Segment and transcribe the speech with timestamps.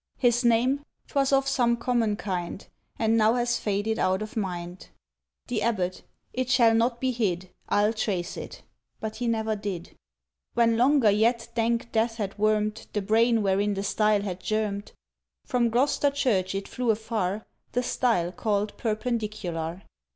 [0.17, 0.83] "His name?
[1.09, 2.65] 'Twas of some common kind
[2.97, 4.87] And now has faded out of mind."
[5.45, 6.01] The Abbot:
[6.33, 7.51] "It shall not be hid!
[7.69, 8.63] I'll trace it."...
[8.99, 9.95] But he never did.
[10.55, 14.91] —When longer yet dank death had wormed The brain wherein the style had germed
[15.45, 19.83] From Gloucester church it flew afar— The style called Perpendicular.